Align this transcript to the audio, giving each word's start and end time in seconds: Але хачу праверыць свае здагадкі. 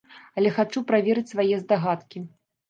Але 0.39 0.53
хачу 0.55 0.83
праверыць 0.91 1.27
свае 1.33 1.61
здагадкі. 1.61 2.25